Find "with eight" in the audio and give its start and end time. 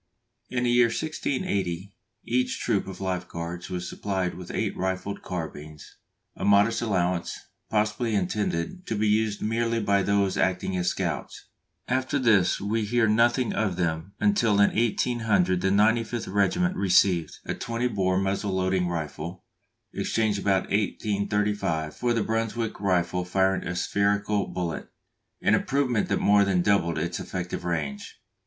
4.33-4.75